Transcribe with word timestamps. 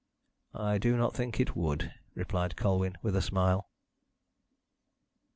"I 0.55 0.79
do 0.79 0.97
not 0.97 1.13
think 1.13 1.39
it 1.39 1.55
would," 1.55 1.93
replied 2.15 2.55
Colwyn 2.57 2.97
with 3.03 3.15
a 3.15 3.21
smile. 3.21 3.69